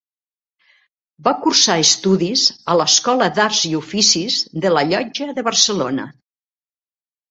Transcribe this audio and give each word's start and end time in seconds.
Va 1.27 1.33
cursar 1.43 1.75
estudis 1.89 2.47
a 2.75 2.79
l'Escola 2.81 3.29
d’Arts 3.37 3.63
i 3.73 3.73
Oficis 3.85 4.43
de 4.67 4.77
la 4.77 4.89
Llotja 4.93 5.33
de 5.41 5.49
Barcelona. 5.53 6.13